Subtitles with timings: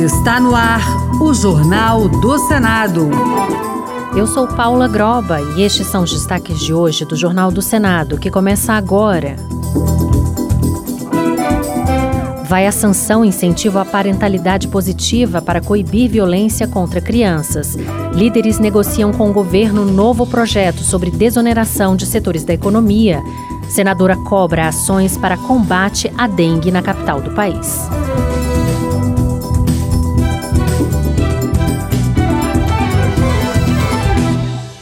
[0.00, 0.80] Está no ar
[1.20, 3.10] o Jornal do Senado.
[4.16, 8.16] Eu sou Paula Groba e estes são os destaques de hoje do Jornal do Senado,
[8.16, 9.36] que começa agora.
[12.48, 17.76] Vai a sanção incentivo à parentalidade positiva para coibir violência contra crianças.
[18.14, 23.22] Líderes negociam com o governo novo projeto sobre desoneração de setores da economia.
[23.68, 27.86] Senadora cobra ações para combate à dengue na capital do país.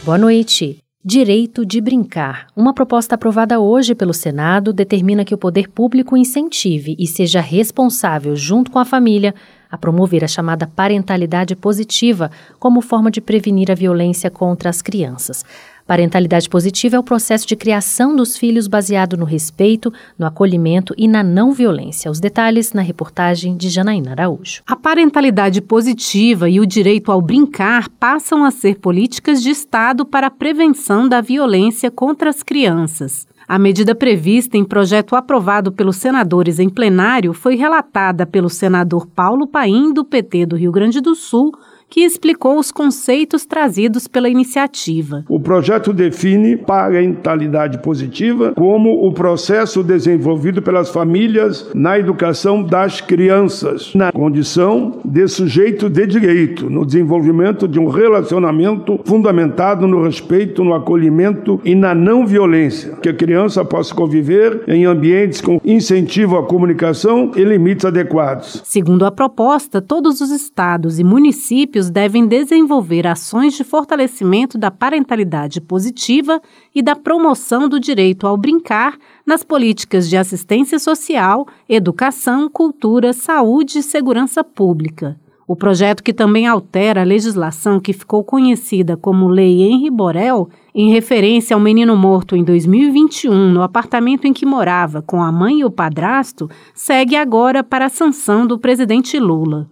[0.09, 0.79] Boa noite.
[1.05, 2.47] Direito de brincar.
[2.55, 8.35] Uma proposta aprovada hoje pelo Senado determina que o poder público incentive e seja responsável,
[8.35, 9.35] junto com a família,
[9.69, 15.45] a promover a chamada parentalidade positiva como forma de prevenir a violência contra as crianças.
[15.89, 21.07] Parentalidade positiva é o processo de criação dos filhos baseado no respeito, no acolhimento e
[21.07, 22.11] na não violência.
[22.11, 24.61] Os detalhes na reportagem de Janaína Araújo.
[24.67, 30.27] A parentalidade positiva e o direito ao brincar passam a ser políticas de Estado para
[30.27, 33.27] a prevenção da violência contra as crianças.
[33.47, 39.47] A medida prevista em projeto aprovado pelos senadores em plenário foi relatada pelo senador Paulo
[39.47, 41.51] Paim, do PT do Rio Grande do Sul,
[41.89, 45.23] que explicou os conceitos trazidos pela iniciativa.
[45.27, 53.93] O projeto define parentalidade positiva como o processo desenvolvido pelas famílias na educação das crianças,
[53.95, 60.73] na condição de sujeito de direito, no desenvolvimento de um relacionamento fundamentado no respeito, no
[60.73, 66.45] acolhimento e na não violência, que a criança possa conviver em ambientes com incentivo à
[66.45, 68.61] comunicação e limites adequados.
[68.65, 74.69] Segundo a proposta, todos os estados e municípios municípios devem desenvolver ações de fortalecimento da
[74.69, 76.41] parentalidade positiva
[76.75, 83.79] e da promoção do direito ao brincar nas políticas de assistência social, educação, cultura, saúde
[83.79, 85.17] e segurança pública.
[85.47, 90.91] O projeto, que também altera a legislação que ficou conhecida como Lei Henri Borel, em
[90.91, 95.65] referência ao menino morto em 2021 no apartamento em que morava com a mãe e
[95.65, 99.67] o padrasto, segue agora para a sanção do presidente Lula.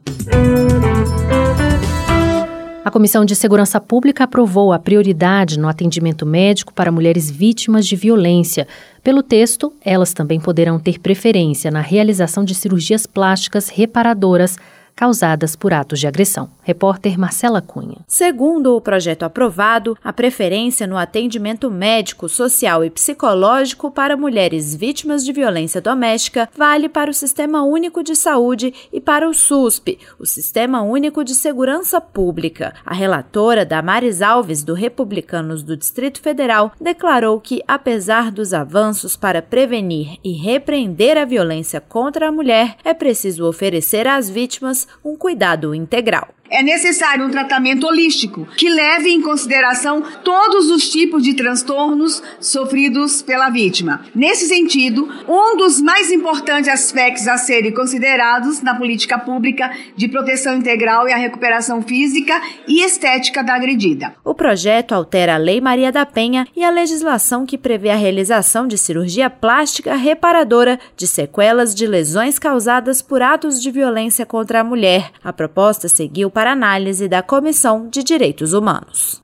[2.88, 7.98] A Comissão de Segurança Pública aprovou a prioridade no atendimento médico para mulheres vítimas de
[7.98, 8.66] violência.
[9.04, 14.58] Pelo texto, elas também poderão ter preferência na realização de cirurgias plásticas reparadoras
[14.96, 16.50] causadas por atos de agressão.
[16.68, 18.00] Repórter Marcela Cunha.
[18.06, 25.24] Segundo o projeto aprovado, a preferência no atendimento médico, social e psicológico para mulheres vítimas
[25.24, 30.26] de violência doméstica vale para o Sistema Único de Saúde e para o SUSP, o
[30.26, 32.74] Sistema Único de Segurança Pública.
[32.86, 39.42] A relatora Damares Alves, do Republicanos do Distrito Federal, declarou que, apesar dos avanços para
[39.42, 45.74] prevenir e repreender a violência contra a mulher, é preciso oferecer às vítimas um cuidado
[45.74, 46.28] integral.
[46.50, 53.22] É necessário um tratamento holístico que leve em consideração todos os tipos de transtornos sofridos
[53.22, 54.06] pela vítima.
[54.16, 60.56] Nesse sentido, um dos mais importantes aspectos a serem considerados na política pública de proteção
[60.56, 64.16] integral é a recuperação física e estética da agredida.
[64.24, 68.68] O projeto altera a Lei Maria da Penha e a legislação que prevê a realização
[68.68, 74.64] de cirurgia plástica reparadora de sequelas de lesões causadas por atos de violência contra a
[74.64, 75.12] mulher.
[75.24, 79.24] A proposta seguiu para análise da Comissão de Direitos Humanos.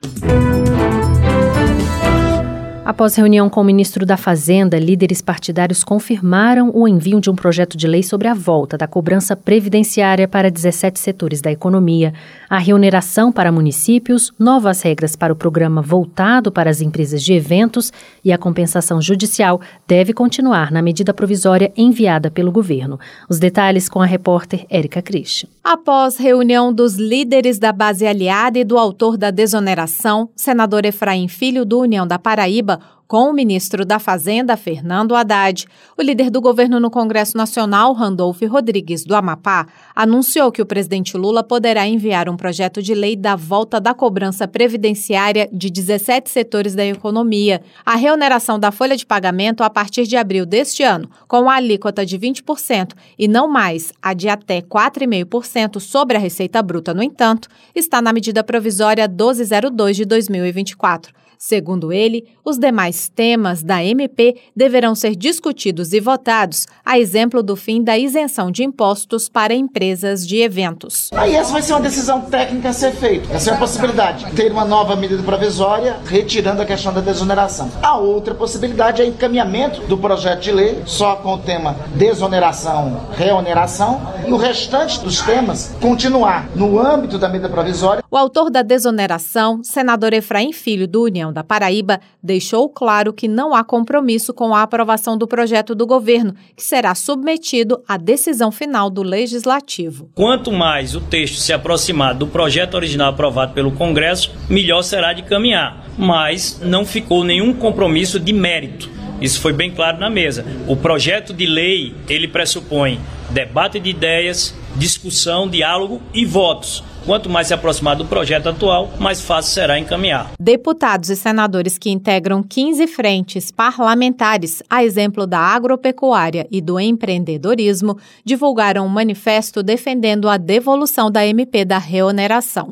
[2.84, 7.78] Após reunião com o ministro da Fazenda, líderes partidários confirmaram o envio de um projeto
[7.78, 12.16] de lei sobre a volta da cobrança previdenciária para 17 setores da economia,
[12.50, 17.94] a remuneração para municípios, novas regras para o programa voltado para as empresas de eventos
[18.26, 23.00] e a compensação judicial deve continuar na medida provisória enviada pelo governo.
[23.30, 25.53] Os detalhes com a repórter Érica Christian.
[25.64, 31.64] Após reunião dos líderes da base aliada e do autor da desoneração, senador Efraim Filho
[31.64, 35.66] do União da Paraíba, com o ministro da Fazenda, Fernando Haddad,
[35.98, 41.18] o líder do governo no Congresso Nacional, Randolph Rodrigues do Amapá, anunciou que o presidente
[41.18, 46.76] Lula poderá enviar um projeto de lei da volta da cobrança previdenciária de 17 setores
[46.76, 51.50] da economia, a reoneração da folha de pagamento a partir de abril deste ano, com
[51.50, 56.94] a alíquota de 20% e não mais a de até 4,5% sobre a receita bruta,
[56.94, 61.14] no entanto, está na medida provisória 1202 de 2024.
[61.46, 67.56] Segundo ele, os demais temas da MP deverão ser discutidos e votados, a exemplo do
[67.56, 71.10] fim da isenção de impostos para empresas de eventos.
[71.14, 73.34] Aí essa vai ser uma decisão técnica a ser feita.
[73.34, 74.26] Essa é a possibilidade.
[74.34, 77.70] Ter uma nova medida provisória retirando a questão da desoneração.
[77.82, 84.02] A outra possibilidade é encaminhamento do projeto de lei só com o tema desoneração, reoneração
[84.28, 88.04] e o restante dos temas continuar no âmbito da medida provisória.
[88.10, 92.83] O autor da desoneração, senador Efraim Filho do União da Paraíba deixou claro
[93.14, 97.98] que não há compromisso com a aprovação do projeto do governo, que será submetido à
[97.98, 100.10] decisão final do legislativo.
[100.14, 105.24] Quanto mais o texto se aproximar do projeto original aprovado pelo Congresso, melhor será de
[105.24, 105.88] caminhar.
[105.98, 108.90] Mas não ficou nenhum compromisso de mérito.
[109.22, 110.46] Isso foi bem claro na mesa.
[110.68, 113.00] O projeto de lei, ele pressupõe
[113.30, 116.84] debate de ideias, discussão, diálogo e votos.
[117.06, 120.32] Quanto mais se aproximar do projeto atual, mais fácil será encaminhar.
[120.40, 127.98] Deputados e senadores que integram 15 frentes parlamentares, a exemplo da agropecuária e do empreendedorismo,
[128.24, 132.70] divulgaram um manifesto defendendo a devolução da MP da reoneração.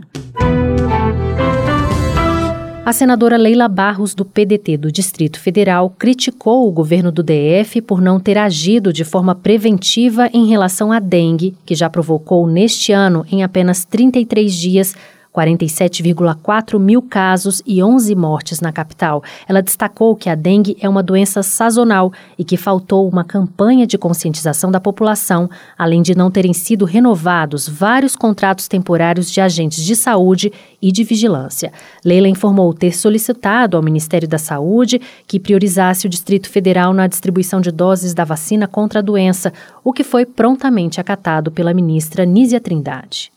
[2.83, 8.01] A senadora Leila Barros, do PDT do Distrito Federal, criticou o governo do DF por
[8.01, 13.23] não ter agido de forma preventiva em relação à dengue, que já provocou neste ano,
[13.31, 14.95] em apenas 33 dias,
[15.33, 19.23] 47,4 mil casos e 11 mortes na capital.
[19.47, 23.97] Ela destacou que a dengue é uma doença sazonal e que faltou uma campanha de
[23.97, 29.95] conscientização da população, além de não terem sido renovados vários contratos temporários de agentes de
[29.95, 30.51] saúde
[30.81, 31.71] e de vigilância.
[32.03, 37.61] Leila informou ter solicitado ao Ministério da Saúde que priorizasse o Distrito Federal na distribuição
[37.61, 39.53] de doses da vacina contra a doença,
[39.83, 43.31] o que foi prontamente acatado pela ministra Nízia Trindade.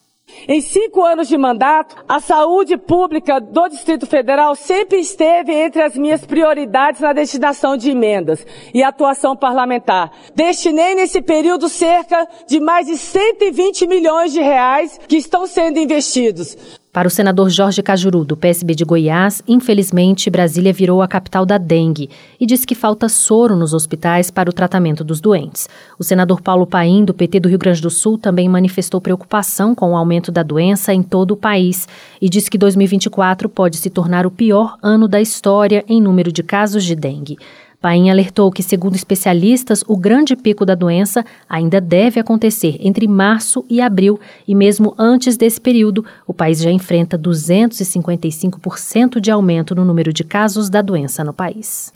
[0.47, 5.97] Em cinco anos de mandato, a saúde pública do Distrito Federal sempre esteve entre as
[5.97, 10.13] minhas prioridades na destinação de emendas e atuação parlamentar.
[10.35, 16.84] Destinei nesse período cerca de mais de 120 milhões de reais que estão sendo investidos.
[16.95, 21.59] Para o senador Jorge Cajuru, do PSB de Goiás, infelizmente Brasília virou a capital da
[21.59, 22.09] dengue
[22.39, 25.69] e diz que falta soro nos hospitais para o tratamento dos doentes.
[25.99, 29.91] O senador Paulo Paim, do PT do Rio Grande do Sul, também manifestou preocupação com
[29.91, 31.89] o aumento da doença em todo o país
[32.23, 36.45] e diz que 2024 pode se tornar o pior ano da história em número de
[36.45, 37.37] casos de dengue.
[37.85, 43.63] Paim alertou que, segundo especialistas, o grande pico da doença ainda deve acontecer entre março
[43.69, 49.85] e abril, e mesmo antes desse período, o país já enfrenta 255% de aumento no
[49.85, 51.93] número de casos da doença no país.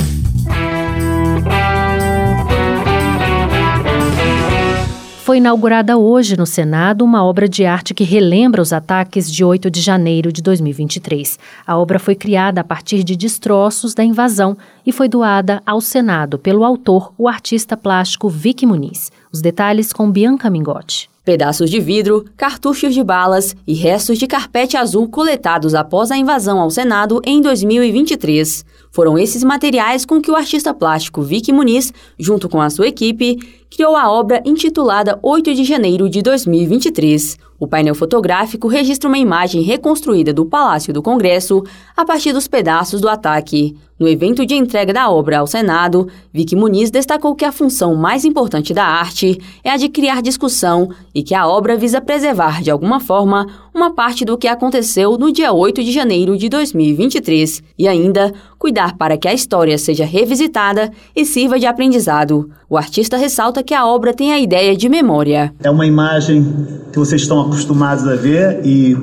[5.28, 9.70] Foi inaugurada hoje no Senado uma obra de arte que relembra os ataques de 8
[9.70, 11.38] de janeiro de 2023.
[11.66, 16.38] A obra foi criada a partir de destroços da invasão e foi doada ao Senado
[16.38, 19.12] pelo autor, o artista plástico Vicky Muniz.
[19.30, 21.10] Os detalhes com Bianca Mingotti.
[21.26, 26.58] Pedaços de vidro, cartuchos de balas e restos de carpete azul coletados após a invasão
[26.58, 28.64] ao Senado em 2023.
[28.90, 33.38] Foram esses materiais com que o artista plástico Vicky Muniz, junto com a sua equipe,
[33.70, 37.38] criou a obra intitulada 8 de janeiro de 2023.
[37.60, 41.64] O painel fotográfico registra uma imagem reconstruída do Palácio do Congresso
[41.96, 43.76] a partir dos pedaços do ataque.
[43.98, 48.24] No evento de entrega da obra ao Senado, Vicky Muniz destacou que a função mais
[48.24, 52.70] importante da arte é a de criar discussão e que a obra visa preservar, de
[52.70, 57.88] alguma forma, uma parte do que aconteceu no dia 8 de janeiro de 2023 e
[57.88, 62.50] ainda cuidar para que a história seja revisitada e sirva de aprendizado.
[62.70, 65.52] O artista ressalta que a obra tem a ideia de memória.
[65.62, 66.44] É uma imagem
[66.92, 68.96] que vocês estão acostumados a ver e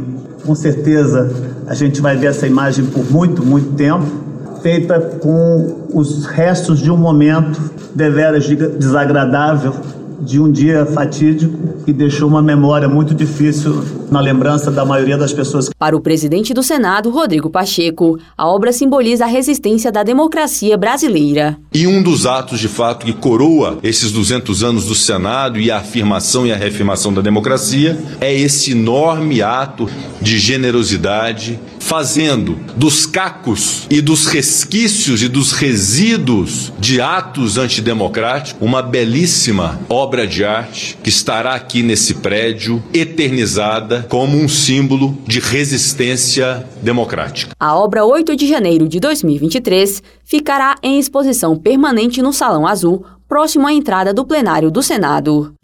[0.46, 1.30] com certeza
[1.68, 4.26] a gente vai ver essa imagem por muito, muito tempo
[4.62, 7.62] feita com os restos de um momento
[7.94, 9.76] deveras desagradável
[10.22, 15.34] de um dia fatídico que deixou uma memória muito difícil na lembrança da maioria das
[15.34, 15.70] pessoas.
[15.78, 21.58] Para o presidente do Senado, Rodrigo Pacheco, a obra simboliza a resistência da democracia brasileira.
[21.74, 25.78] E um dos atos, de fato, que coroa esses 200 anos do Senado e a
[25.78, 29.90] afirmação e a reafirmação da democracia é esse enorme ato
[30.22, 38.82] de generosidade, fazendo dos cacos e dos resquícios e dos resíduos de atos antidemocráticos uma
[38.82, 46.64] belíssima obra de arte que estará aqui nesse prédio eternizada como um símbolo de resistência
[46.80, 47.54] democrática.
[47.60, 53.66] A obra 8 de janeiro de 2023 ficará em exposição permanente no Salão Azul, próximo
[53.66, 55.56] à entrada do plenário do Senado.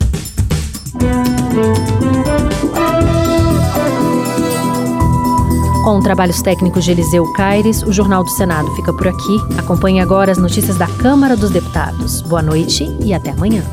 [5.84, 9.38] Com trabalhos técnicos de Eliseu Caires, o Jornal do Senado fica por aqui.
[9.58, 12.22] Acompanhe agora as notícias da Câmara dos Deputados.
[12.22, 13.64] Boa noite e até amanhã.